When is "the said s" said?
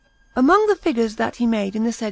1.83-1.99